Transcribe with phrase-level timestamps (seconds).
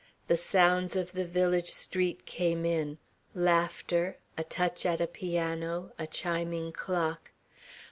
[0.29, 2.97] The sounds of the village street came in
[3.35, 7.33] laughter, a touch at a piano, a chiming clock.